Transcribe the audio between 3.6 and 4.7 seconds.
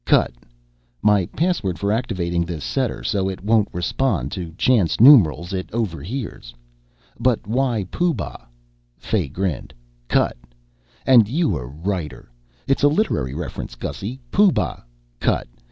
respond to